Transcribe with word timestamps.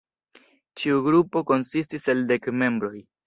Ĉiu 0.83 1.01
grupo 1.09 1.43
konsistis 1.51 2.09
el 2.15 2.25
dek 2.33 2.49
membroj. 2.65 2.93